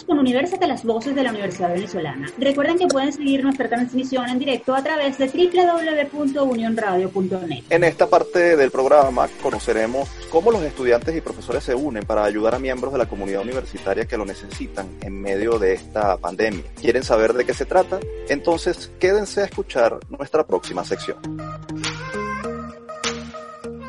[0.06, 2.28] Con Universate, las voces de la Universidad Venezolana.
[2.38, 7.64] Recuerden que pueden seguir nuestra transmisión en directo a través de www.unionradio.net.
[7.70, 12.54] En esta parte del programa conoceremos cómo los estudiantes y profesores se unen para ayudar
[12.54, 16.64] a miembros de la comunidad universitaria que lo necesitan en medio de esta pandemia.
[16.80, 18.00] ¿Quieren saber de qué se trata?
[18.28, 21.18] Entonces quédense a escuchar nuestra próxima sección.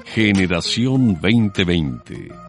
[0.06, 2.43] Generación 2020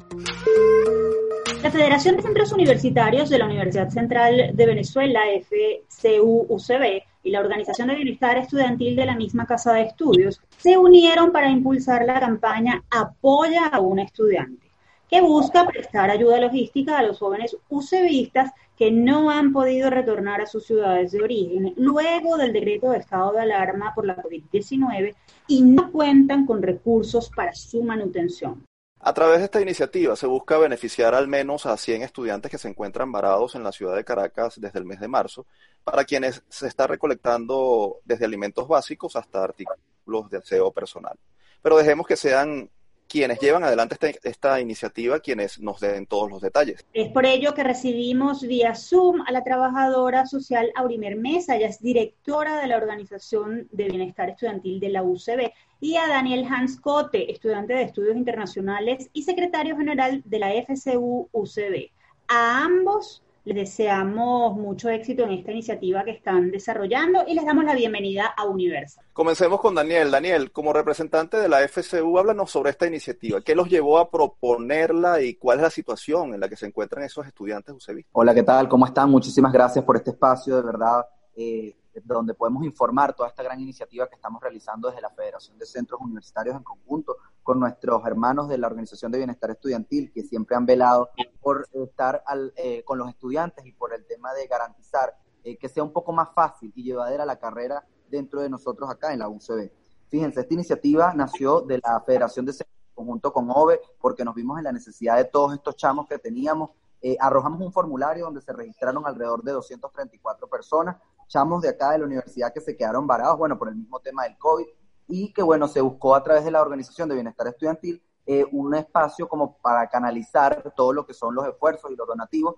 [1.64, 7.88] la Federación de Centros Universitarios de la Universidad Central de Venezuela, FCU-UCB, y la Organización
[7.88, 12.84] de Bienestar Estudiantil de la misma Casa de Estudios se unieron para impulsar la campaña
[12.90, 14.70] Apoya a un estudiante,
[15.08, 20.46] que busca prestar ayuda logística a los jóvenes UCBistas que no han podido retornar a
[20.46, 25.14] sus ciudades de origen luego del decreto de estado de alarma por la COVID-19
[25.48, 28.66] y no cuentan con recursos para su manutención.
[29.06, 32.68] A través de esta iniciativa se busca beneficiar al menos a 100 estudiantes que se
[32.68, 35.44] encuentran varados en la ciudad de Caracas desde el mes de marzo,
[35.84, 41.18] para quienes se está recolectando desde alimentos básicos hasta artículos de aseo personal.
[41.60, 42.70] Pero dejemos que sean
[43.08, 46.84] quienes llevan adelante esta, esta, iniciativa, quienes nos den todos los detalles.
[46.92, 51.80] Es por ello que recibimos vía Zoom a la trabajadora social Aurimer Mesa, ella es
[51.80, 57.30] directora de la Organización de Bienestar Estudiantil de la UCB, y a Daniel Hans Cote,
[57.30, 61.90] estudiante de Estudios Internacionales y secretario general de la FCU-UCB.
[62.28, 67.64] A ambos les deseamos mucho éxito en esta iniciativa que están desarrollando y les damos
[67.64, 69.04] la bienvenida a Universal.
[69.12, 70.10] Comencemos con Daniel.
[70.10, 73.42] Daniel, como representante de la FCU, háblanos sobre esta iniciativa.
[73.42, 77.04] ¿Qué los llevó a proponerla y cuál es la situación en la que se encuentran
[77.04, 78.04] esos estudiantes UCB?
[78.12, 78.68] Hola, ¿qué tal?
[78.68, 79.10] ¿Cómo están?
[79.10, 81.04] Muchísimas gracias por este espacio, de verdad.
[81.36, 85.66] Eh, donde podemos informar toda esta gran iniciativa que estamos realizando desde la Federación de
[85.66, 90.56] Centros Universitarios en conjunto con nuestros hermanos de la Organización de Bienestar Estudiantil, que siempre
[90.56, 95.14] han velado por estar al, eh, con los estudiantes y por el tema de garantizar
[95.44, 99.12] eh, que sea un poco más fácil y llevadera la carrera dentro de nosotros acá
[99.12, 99.70] en la UCB.
[100.08, 104.58] Fíjense, esta iniciativa nació de la Federación de Centros conjunto con OVE, porque nos vimos
[104.58, 106.70] en la necesidad de todos estos chamos que teníamos.
[107.02, 110.96] Eh, arrojamos un formulario donde se registraron alrededor de 234 personas,
[111.28, 114.24] chamos de acá de la universidad que se quedaron varados, bueno, por el mismo tema
[114.24, 114.66] del COVID,
[115.08, 118.74] y que, bueno, se buscó a través de la Organización de Bienestar Estudiantil eh, un
[118.74, 122.54] espacio como para canalizar todo lo que son los esfuerzos y los donativos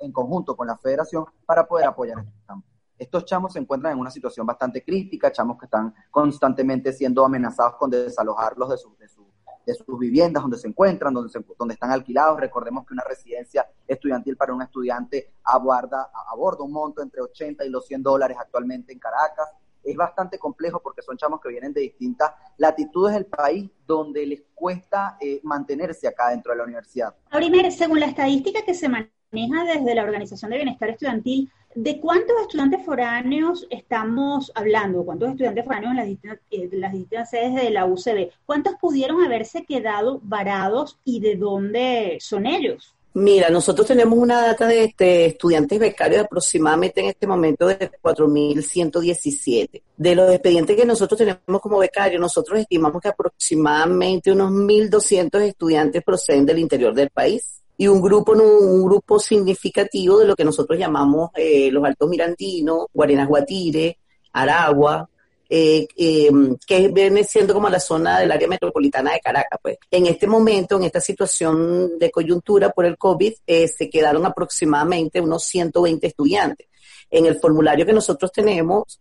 [0.00, 2.64] en conjunto con la federación para poder apoyar estos chamos.
[2.96, 7.74] Estos chamos se encuentran en una situación bastante crítica, chamos que están constantemente siendo amenazados
[7.74, 9.26] con desalojarlos de, su, de, su,
[9.66, 12.40] de sus viviendas donde se encuentran, donde, se, donde están alquilados.
[12.40, 17.70] Recordemos que una residencia estudiantil para un estudiante aborda, aborda un monto entre 80 y
[17.70, 19.48] los 100 dólares actualmente en Caracas
[19.84, 24.42] es bastante complejo porque son chamos que vienen de distintas latitudes del país donde les
[24.54, 27.14] cuesta eh, mantenerse acá dentro de la universidad.
[27.30, 32.40] Primer, según la estadística que se maneja desde la Organización de Bienestar Estudiantil, ¿De cuántos
[32.40, 35.04] estudiantes foráneos estamos hablando?
[35.04, 38.30] ¿Cuántos estudiantes foráneos en las distintas, eh, las distintas sedes de la UCB?
[38.46, 42.94] ¿Cuántos pudieron haberse quedado varados y de dónde son ellos?
[43.14, 49.82] Mira, nosotros tenemos una data de este, estudiantes becarios aproximadamente en este momento de 4.117.
[49.96, 56.04] De los expedientes que nosotros tenemos como becarios, nosotros estimamos que aproximadamente unos 1.200 estudiantes
[56.04, 60.78] proceden del interior del país y un grupo, un grupo significativo de lo que nosotros
[60.78, 63.98] llamamos eh, los Altos Mirandinos, Guarenas Guatire,
[64.32, 65.08] Aragua,
[65.48, 69.58] eh, em, que viene siendo como la zona del área metropolitana de Caracas.
[69.60, 69.78] Pues.
[69.90, 75.20] En este momento, en esta situación de coyuntura por el COVID, eh, se quedaron aproximadamente
[75.20, 76.68] unos 120 estudiantes.
[77.10, 79.00] En el formulario que nosotros tenemos,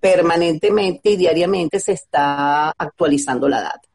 [0.00, 3.85] permanentemente y diariamente se está actualizando la data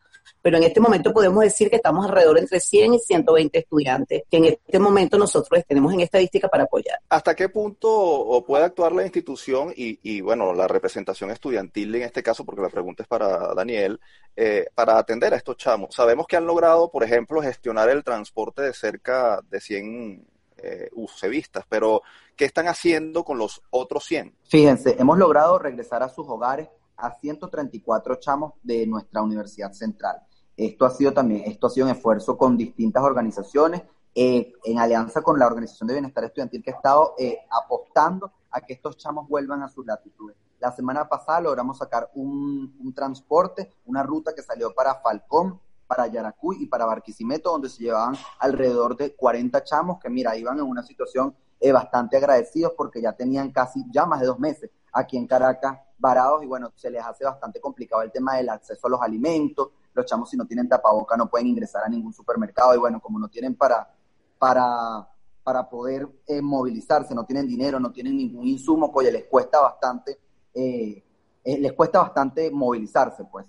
[0.42, 4.38] pero en este momento podemos decir que estamos alrededor entre 100 y 120 estudiantes que
[4.38, 7.00] en este momento nosotros tenemos en estadística para apoyar.
[7.10, 12.46] ¿Hasta qué punto puede actuar la institución y, bueno, la representación estudiantil en este caso,
[12.46, 14.00] porque la pregunta es para Daniel,
[14.36, 15.94] eh, para atender a estos chamos?
[15.94, 20.26] Sabemos que han logrado, por ejemplo, gestionar el transporte de cerca de 100
[20.58, 22.02] eh, usevistas, pero
[22.36, 24.36] ¿qué están haciendo con los otros 100?
[24.44, 30.22] Fíjense, hemos logrado regresar a sus hogares a 134 chamos de nuestra Universidad Central.
[30.62, 33.82] Esto ha sido también, esto ha sido un esfuerzo con distintas organizaciones,
[34.14, 38.62] eh, en alianza con la Organización de Bienestar Estudiantil que ha estado eh, apostando a
[38.62, 40.38] que estos chamos vuelvan a sus latitudes.
[40.60, 46.58] La semana pasada logramos sacar un, transporte, una ruta que salió para Falcón, para Yaracuy
[46.62, 50.84] y para Barquisimeto, donde se llevaban alrededor de 40 chamos que, mira, iban en una
[50.84, 55.26] situación eh, bastante agradecidos porque ya tenían casi, ya más de dos meses aquí en
[55.26, 59.02] Caracas varados y bueno, se les hace bastante complicado el tema del acceso a los
[59.02, 63.00] alimentos, los chamos si no tienen tapaboca no pueden ingresar a ningún supermercado y bueno,
[63.00, 63.94] como no tienen para,
[64.38, 65.08] para,
[65.44, 70.18] para poder eh, movilizarse, no tienen dinero, no tienen ningún insumo, pues les cuesta bastante,
[70.54, 71.04] eh,
[71.44, 73.46] eh, les cuesta bastante movilizarse pues.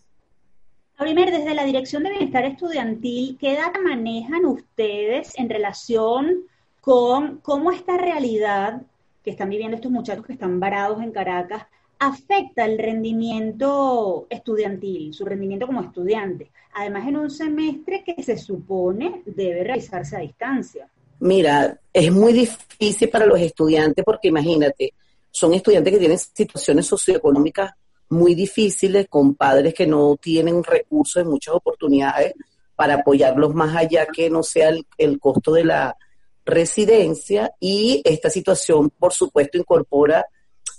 [0.98, 6.44] Primer, desde la Dirección de Bienestar Estudiantil, ¿qué data manejan ustedes en relación
[6.80, 8.82] con cómo esta realidad
[9.24, 11.66] que están viviendo estos muchachos que están varados en Caracas
[12.02, 16.50] afecta el rendimiento estudiantil, su rendimiento como estudiante.
[16.74, 20.88] Además, en un semestre que se supone debe realizarse a distancia.
[21.20, 24.94] Mira, es muy difícil para los estudiantes porque imagínate,
[25.30, 27.70] son estudiantes que tienen situaciones socioeconómicas
[28.08, 32.34] muy difíciles, con padres que no tienen recursos en muchas oportunidades
[32.74, 35.96] para apoyarlos más allá que no sea el, el costo de la
[36.44, 40.26] residencia y esta situación, por supuesto, incorpora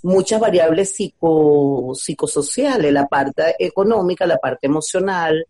[0.04, 5.46] muchas variables psico, psicosociales, la parte económica, la parte emocional,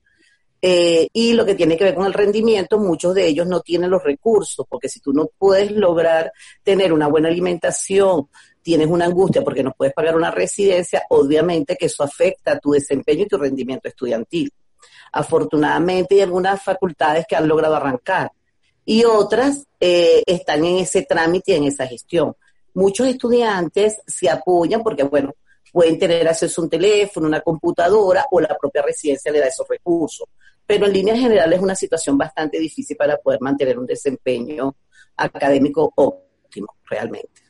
[0.62, 3.90] eh, y lo que tiene que ver con el rendimiento, muchos de ellos no tienen
[3.90, 8.28] los recursos, porque si tú no puedes lograr tener una buena alimentación,
[8.62, 12.70] tienes una angustia porque no puedes pagar una residencia, obviamente que eso afecta a tu
[12.72, 14.50] desempeño y tu rendimiento estudiantil.
[15.12, 18.30] Afortunadamente hay algunas facultades que han logrado arrancar
[18.86, 22.36] y otras eh, están en ese trámite y en esa gestión
[22.74, 25.34] muchos estudiantes se apoyan porque, bueno,
[25.72, 29.66] pueden tener acceso a un teléfono, una computadora o la propia residencia le da esos
[29.68, 30.28] recursos.
[30.66, 34.76] Pero en línea general es una situación bastante difícil para poder mantener un desempeño
[35.16, 37.42] académico óptimo, realmente.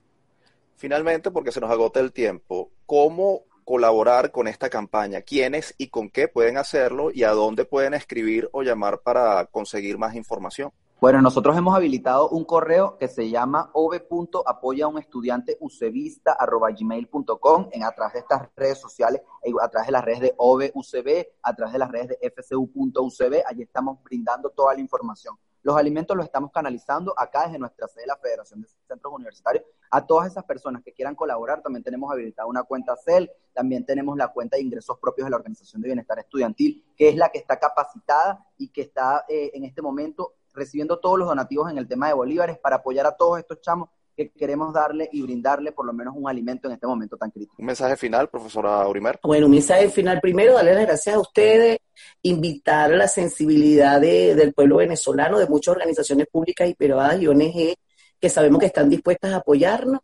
[0.77, 5.23] Finalmente, porque se nos agota el tiempo, ¿cómo colaborar con esta campaña?
[5.23, 9.99] ¿Quiénes y con qué pueden hacerlo y a dónde pueden escribir o llamar para conseguir
[9.99, 10.73] más información?
[11.05, 17.85] Bueno, nosotros hemos habilitado un correo que se llama ove.apoya a un estudiante gmail.com en
[17.85, 21.27] a través de estas redes sociales, eh, a través de las redes de OVE UCB,
[21.43, 25.37] a través de las redes de fcu.ucb, allí estamos brindando toda la información.
[25.63, 29.63] Los alimentos los estamos canalizando acá desde nuestra sede de la Federación de Centros Universitarios.
[29.91, 34.17] A todas esas personas que quieran colaborar, también tenemos habilitada una cuenta CEL, también tenemos
[34.17, 37.41] la cuenta de ingresos propios de la Organización de Bienestar Estudiantil, que es la que
[37.41, 41.89] está capacitada y que está eh, en este momento recibiendo todos los donativos en el
[41.89, 45.85] tema de bolívares para apoyar a todos estos chamos que queremos darle y brindarle por
[45.85, 47.57] lo menos un alimento en este momento tan crítico.
[47.59, 49.19] Un mensaje final, profesora Urimer.
[49.23, 51.79] Bueno, un mensaje final primero, darle las gracias a ustedes,
[52.23, 57.75] invitar a la sensibilidad del pueblo venezolano, de muchas organizaciones públicas y privadas y ONG
[58.21, 60.01] que sabemos que están dispuestas a apoyarnos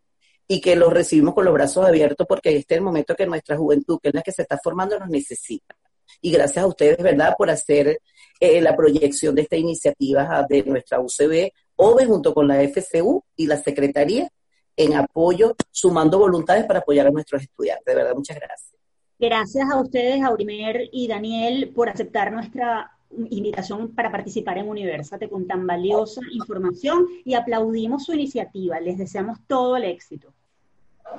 [0.46, 3.56] y que los recibimos con los brazos abiertos porque este es el momento que nuestra
[3.56, 5.76] juventud, que es la que se está formando, nos necesita.
[6.20, 8.00] Y gracias a ustedes, ¿verdad?, por hacer
[8.40, 13.46] eh, la proyección de esta iniciativa de nuestra UCB, OVE junto con la FCU y
[13.46, 14.30] la Secretaría
[14.76, 17.84] en apoyo, sumando voluntades para apoyar a nuestros estudiantes.
[17.84, 18.74] De verdad, muchas gracias.
[19.18, 22.90] Gracias a ustedes, Aurimer y Daniel, por aceptar nuestra
[23.28, 28.80] invitación para participar en Universate con tan valiosa información y aplaudimos su iniciativa.
[28.80, 30.32] Les deseamos todo el éxito.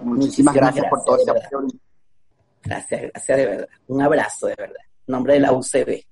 [0.02, 1.68] Muchísimas gracias, por todo ese apoyo.
[2.64, 3.70] Gracias, gracias de verdad.
[3.88, 4.82] Un abrazo de verdad.
[5.08, 6.04] Nombre de la UCB.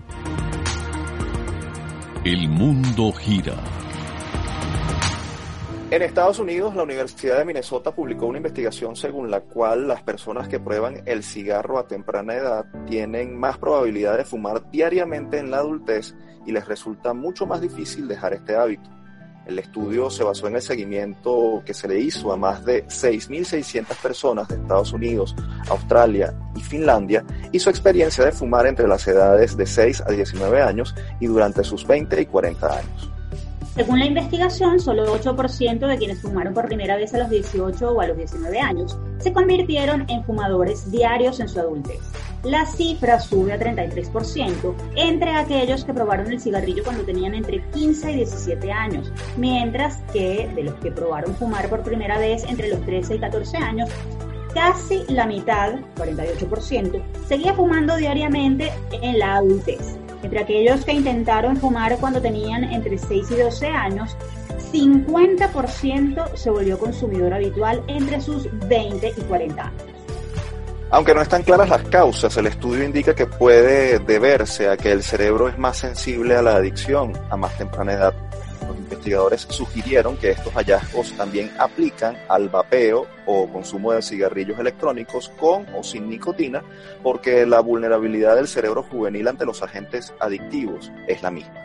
[2.26, 3.56] El mundo gira.
[5.94, 10.48] En Estados Unidos, la Universidad de Minnesota publicó una investigación según la cual las personas
[10.48, 15.58] que prueban el cigarro a temprana edad tienen más probabilidad de fumar diariamente en la
[15.58, 16.16] adultez
[16.46, 18.90] y les resulta mucho más difícil dejar este hábito.
[19.46, 23.96] El estudio se basó en el seguimiento que se le hizo a más de 6.600
[24.02, 25.36] personas de Estados Unidos,
[25.70, 30.62] Australia y Finlandia y su experiencia de fumar entre las edades de 6 a 19
[30.62, 33.12] años y durante sus 20 y 40 años.
[33.76, 38.02] Según la investigación, solo 8% de quienes fumaron por primera vez a los 18 o
[38.02, 42.00] a los 19 años se convirtieron en fumadores diarios en su adultez.
[42.44, 48.12] La cifra sube a 33% entre aquellos que probaron el cigarrillo cuando tenían entre 15
[48.12, 52.82] y 17 años, mientras que de los que probaron fumar por primera vez entre los
[52.82, 53.90] 13 y 14 años,
[54.54, 58.72] casi la mitad, 48%, seguía fumando diariamente
[59.02, 59.98] en la adultez.
[60.24, 64.16] Entre aquellos que intentaron fumar cuando tenían entre 6 y 12 años,
[64.72, 69.84] 50% se volvió consumidor habitual entre sus 20 y 40 años.
[70.90, 75.04] Aunque no están claras las causas, el estudio indica que puede deberse a que el
[75.04, 78.14] cerebro es más sensible a la adicción a más temprana edad
[78.94, 85.66] investigadores sugirieron que estos hallazgos también aplican al vapeo o consumo de cigarrillos electrónicos con
[85.76, 86.64] o sin nicotina,
[87.02, 91.64] porque la vulnerabilidad del cerebro juvenil ante los agentes adictivos es la misma.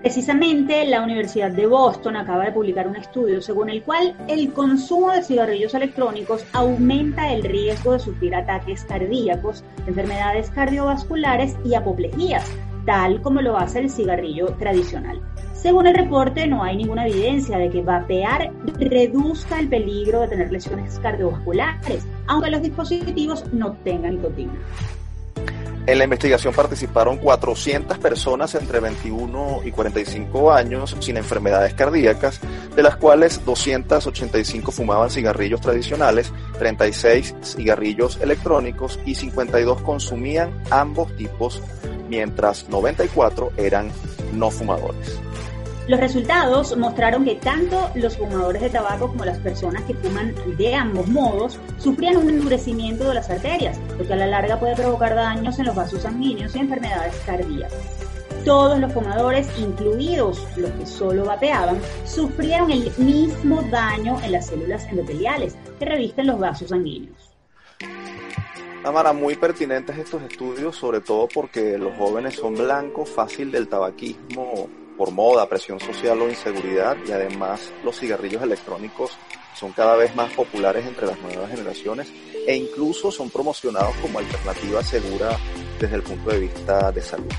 [0.00, 5.10] Precisamente la Universidad de Boston acaba de publicar un estudio según el cual el consumo
[5.10, 12.48] de cigarrillos electrónicos aumenta el riesgo de sufrir ataques cardíacos, enfermedades cardiovasculares y apoplejías,
[12.88, 15.20] tal como lo hace el cigarrillo tradicional.
[15.52, 20.50] Según el reporte, no hay ninguna evidencia de que vapear reduzca el peligro de tener
[20.50, 24.54] lesiones cardiovasculares, aunque los dispositivos no tengan nicotina.
[25.88, 32.40] En la investigación participaron 400 personas entre 21 y 45 años sin enfermedades cardíacas,
[32.76, 41.62] de las cuales 285 fumaban cigarrillos tradicionales, 36 cigarrillos electrónicos y 52 consumían ambos tipos,
[42.06, 43.90] mientras 94 eran
[44.34, 45.18] no fumadores.
[45.88, 50.74] Los resultados mostraron que tanto los fumadores de tabaco como las personas que fuman de
[50.74, 55.14] ambos modos sufrían un endurecimiento de las arterias, lo que a la larga puede provocar
[55.14, 57.72] daños en los vasos sanguíneos y enfermedades cardíacas.
[58.44, 64.86] Todos los fumadores, incluidos los que solo vapeaban, sufrieron el mismo daño en las células
[64.90, 67.30] endoteliales que revisten los vasos sanguíneos.
[68.84, 74.68] Amara, muy pertinentes estos estudios, sobre todo porque los jóvenes son blancos fácil del tabaquismo
[74.98, 79.12] por moda, presión social o inseguridad y además los cigarrillos electrónicos
[79.54, 82.12] son cada vez más populares entre las nuevas generaciones
[82.46, 85.38] e incluso son promocionados como alternativa segura
[85.80, 87.32] desde el punto de vista de salud.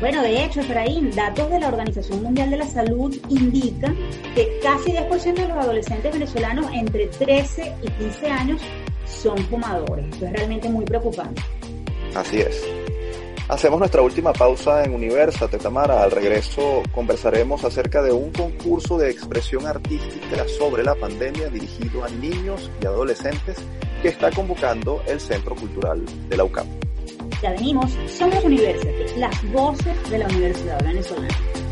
[0.00, 3.96] Bueno, de hecho, Efraín, datos de la Organización Mundial de la Salud indican
[4.34, 8.60] que casi 10% de los adolescentes venezolanos entre 13 y 15 años
[9.06, 10.06] son fumadores.
[10.12, 11.42] Esto es realmente muy preocupante.
[12.14, 12.83] Así es.
[13.46, 16.02] Hacemos nuestra última pausa en Universa, Tetamara.
[16.02, 22.08] Al regreso conversaremos acerca de un concurso de expresión artística sobre la pandemia dirigido a
[22.08, 23.58] niños y adolescentes
[24.00, 26.66] que está convocando el Centro Cultural de la UCAM.
[27.42, 31.63] Ya venimos, somos University, las voces de la Universidad Venezolana.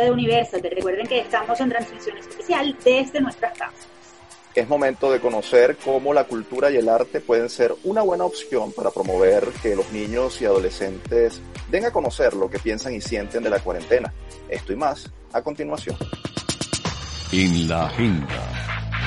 [0.00, 0.70] Parte de Universate.
[0.70, 3.86] Recuerden que estamos en transmisión especial desde nuestras casas.
[4.54, 8.72] Es momento de conocer cómo la cultura y el arte pueden ser una buena opción
[8.72, 11.40] para promover que los niños y adolescentes
[11.70, 14.12] den a conocer lo que piensan y sienten de la cuarentena.
[14.48, 15.96] Esto y más a continuación.
[17.32, 18.48] En la agenda.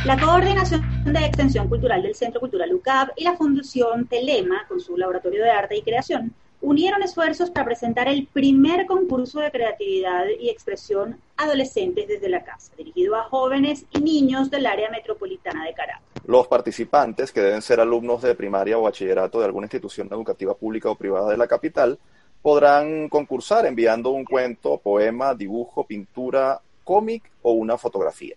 [0.05, 4.95] La Coordinación de Extensión Cultural del Centro Cultural UCAP y la Fundación Telema, con su
[4.95, 6.33] Laboratorio de Arte y Creación,
[6.63, 12.71] unieron esfuerzos para presentar el primer concurso de creatividad y expresión adolescentes desde la casa,
[12.77, 16.01] dirigido a jóvenes y niños del área metropolitana de Caracas.
[16.25, 20.89] Los participantes, que deben ser alumnos de primaria o bachillerato de alguna institución educativa pública
[20.89, 21.99] o privada de la capital,
[22.41, 28.35] podrán concursar enviando un cuento, poema, dibujo, pintura, cómic o una fotografía.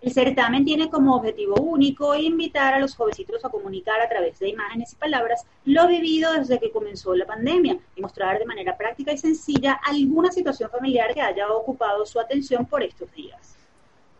[0.00, 4.50] El certamen tiene como objetivo único invitar a los jovencitos a comunicar a través de
[4.50, 9.12] imágenes y palabras lo vivido desde que comenzó la pandemia y mostrar de manera práctica
[9.12, 13.56] y sencilla alguna situación familiar que haya ocupado su atención por estos días.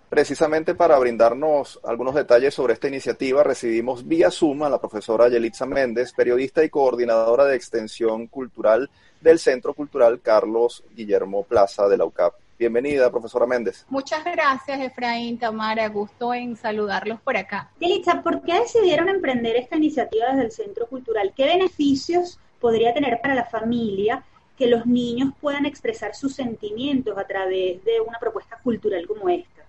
[0.08, 5.66] Precisamente para brindarnos algunos detalles sobre esta iniciativa, recibimos vía Zoom a la profesora Yelitza
[5.66, 12.04] Méndez, periodista y coordinadora de extensión cultural del Centro Cultural Carlos Guillermo Plaza de la
[12.06, 12.47] UCAP.
[12.58, 13.86] Bienvenida, profesora Méndez.
[13.88, 15.88] Muchas gracias, Efraín, Tamara.
[15.88, 17.70] Gusto en saludarlos por acá.
[17.78, 21.32] Yelitza, ¿por qué decidieron emprender esta iniciativa desde el Centro Cultural?
[21.36, 24.24] ¿Qué beneficios podría tener para la familia
[24.56, 29.62] que los niños puedan expresar sus sentimientos a través de una propuesta cultural como esta?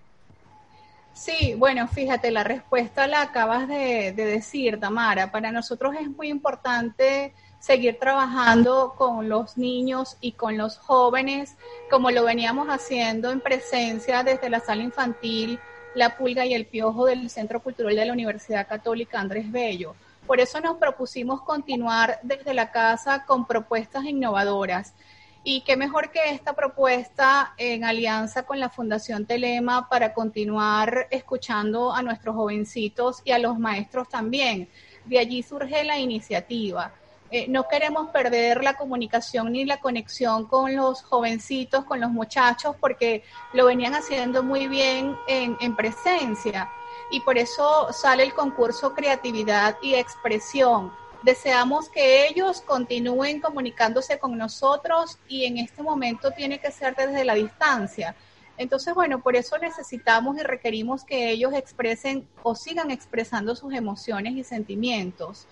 [1.12, 5.30] Sí, bueno, fíjate, la respuesta la acabas de, de decir, Tamara.
[5.30, 11.56] Para nosotros es muy importante seguir trabajando con los niños y con los jóvenes,
[11.90, 15.60] como lo veníamos haciendo en presencia desde la sala infantil,
[15.94, 19.94] la pulga y el piojo del Centro Cultural de la Universidad Católica Andrés Bello.
[20.26, 24.94] Por eso nos propusimos continuar desde la casa con propuestas innovadoras.
[25.42, 31.92] Y qué mejor que esta propuesta en alianza con la Fundación Telema para continuar escuchando
[31.92, 34.68] a nuestros jovencitos y a los maestros también.
[35.06, 36.92] De allí surge la iniciativa.
[37.32, 42.74] Eh, no queremos perder la comunicación ni la conexión con los jovencitos, con los muchachos,
[42.80, 43.22] porque
[43.52, 46.68] lo venían haciendo muy bien en, en presencia.
[47.10, 50.92] Y por eso sale el concurso Creatividad y Expresión.
[51.22, 57.24] Deseamos que ellos continúen comunicándose con nosotros y en este momento tiene que ser desde
[57.24, 58.16] la distancia.
[58.56, 64.34] Entonces, bueno, por eso necesitamos y requerimos que ellos expresen o sigan expresando sus emociones
[64.34, 65.46] y sentimientos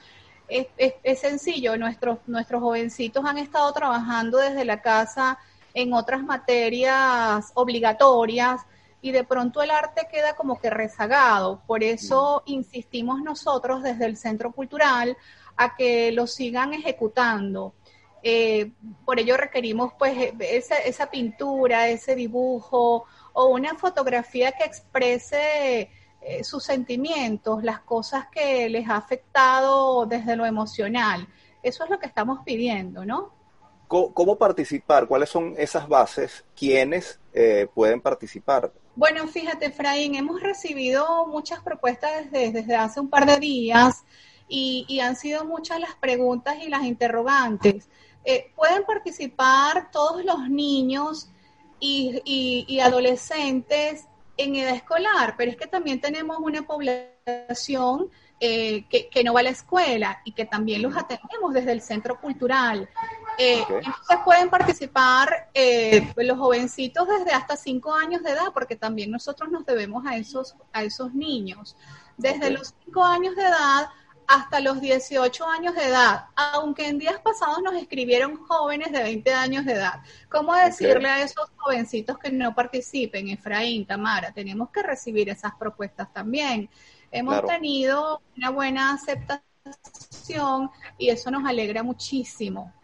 [0.49, 5.39] es, sencillo, nuestros, nuestros jovencitos han estado trabajando desde la casa
[5.75, 8.63] en otras materias obligatorias
[9.01, 11.63] y de pronto el arte queda como que rezagado.
[11.67, 12.51] Por eso mm.
[12.51, 15.17] insistimos nosotros desde el Centro Cultural
[15.57, 17.75] a que lo sigan ejecutando.
[18.23, 18.73] Eh,
[19.05, 25.91] por ello requerimos pues esa, esa pintura, ese dibujo o una fotografía que exprese
[26.21, 31.27] eh, sus sentimientos, las cosas que les ha afectado desde lo emocional.
[31.63, 33.33] Eso es lo que estamos pidiendo, ¿no?
[33.87, 35.09] ¿Cómo, participar?
[35.09, 36.45] ¿Cuáles son esas bases?
[36.55, 38.71] ¿Quiénes eh, pueden participar?
[38.95, 44.05] Bueno, fíjate, Efraín, hemos recibido muchas propuestas desde, desde hace un par de días
[44.47, 47.89] y, han sido muchas las preguntas y las interrogantes.
[48.25, 51.31] Eh, pueden participar todos los niños
[51.81, 52.21] y,
[52.67, 54.05] y adolescentes
[54.39, 58.09] en edad escolar, pero es que también tenemos una población
[58.41, 62.21] eh, que, no va a la escuela y que también los atendemos desde el centro
[62.21, 62.89] cultural.
[63.37, 69.11] Eh, Entonces pueden participar eh, los jovencitos desde hasta cinco años de edad, porque también
[69.11, 71.77] nosotros nos debemos a esos, a esos niños.
[72.17, 73.89] Desde los cinco años de edad
[74.29, 79.33] hasta los 18 años de edad, aunque en días pasados nos escribieron jóvenes de 20
[79.33, 80.03] años de edad.
[80.29, 84.31] ¿Cómo decirle a esos jovencitos que no participen, Efraín, Tamara?
[84.31, 86.69] Tenemos que recibir esas propuestas también.
[87.11, 92.75] Hemos tenido una buena aceptación y eso nos alegra muchísimo.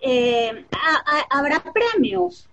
[0.00, 0.66] Eh,
[1.28, 2.48] ¿Habrá premios?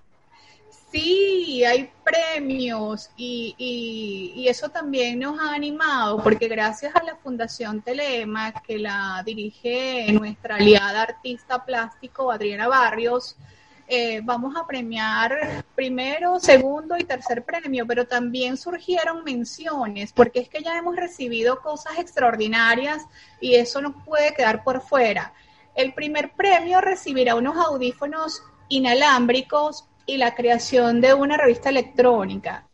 [0.92, 7.82] Sí, hay premios y, y, eso también nos ha animado porque gracias a la Fundación
[7.82, 13.38] Telema, que la dirige nuestra aliada artista plástico Adriana Barrios,
[13.88, 20.50] eh, vamos a premiar primero, segundo y tercer premio, pero también surgieron menciones, porque es
[20.50, 23.02] que ya hemos recibido cosas extraordinarias
[23.40, 25.34] y eso no puede quedar por fuera.
[25.74, 32.68] El primer premio recibirá unos audífonos inalámbricos y la creación de una revista electrónica.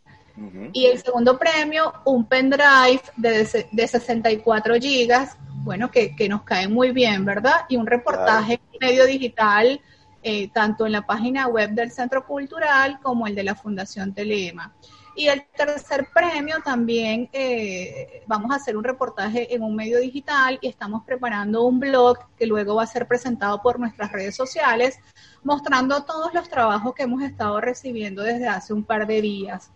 [0.71, 6.91] Y el segundo premio, un pendrive de, de 64 gigas, bueno, que, nos cae muy
[6.91, 7.65] bien, ¿verdad?
[7.69, 9.81] Y un reportaje medio digital
[10.23, 14.73] eh, tanto en la página web del Centro Cultural como el de la Fundación Telema.
[15.15, 20.59] Y el tercer premio también eh, vamos a hacer un reportaje en un medio digital
[20.61, 24.99] y estamos preparando un blog que luego va a ser presentado por nuestras redes sociales,
[25.47, 29.71] mostrando todos los trabajos que hemos estado recibiendo desde hace un par de días.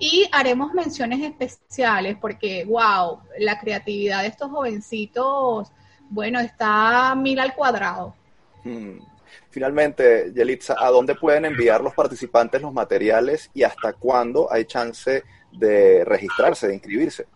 [0.00, 5.70] Y haremos menciones especiales porque, wow, la creatividad de estos jovencitos,
[6.10, 8.16] bueno, está mil al cuadrado.
[8.64, 8.98] Mm.
[9.48, 15.22] Finalmente, Yelitza, ¿a dónde pueden enviar los participantes los materiales y hasta cuándo hay chance
[15.52, 17.26] de registrarse, de inscribirse?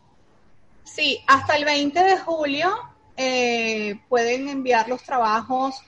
[0.82, 2.76] Sí, hasta el 20 de julio
[3.16, 5.80] eh, pueden enviar los trabajos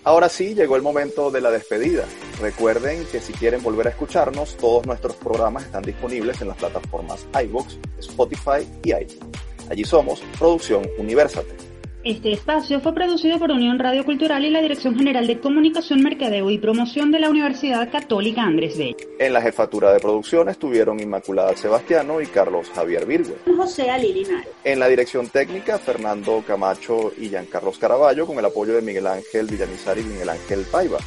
[0.04, 2.04] Ahora sí, llegó el momento de la despedida.
[2.38, 7.26] Recuerden que si quieren volver a escucharnos, todos nuestros programas están disponibles en las plataformas
[7.42, 9.24] iVoox, Spotify y iTunes.
[9.70, 11.73] Allí somos Producción Universate.
[12.04, 16.50] Este espacio fue producido por Unión Radio Cultural y la Dirección General de Comunicación, Mercadeo
[16.50, 18.96] y Promoción de la Universidad Católica Andrés Bello.
[19.18, 23.36] En la jefatura de producción estuvieron Inmaculada Sebastiano y Carlos Javier Virgo.
[23.56, 24.50] José Alilinaro.
[24.64, 29.46] En la dirección técnica, Fernando Camacho y Giancarlos Caraballo, con el apoyo de Miguel Ángel
[29.46, 30.98] Villamizar y Miguel Ángel Paiva.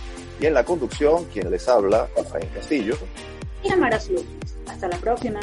[0.41, 2.97] Y en la conducción, quien les habla, Rafael Castillo.
[3.63, 4.57] Y Amaras López.
[4.67, 5.41] Hasta la próxima.